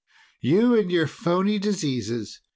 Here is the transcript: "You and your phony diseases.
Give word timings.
"You 0.41 0.73
and 0.75 0.91
your 0.91 1.05
phony 1.05 1.59
diseases. 1.59 2.41